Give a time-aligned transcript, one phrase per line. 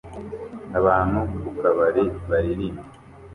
[0.79, 2.81] abantu ku kabari baririmba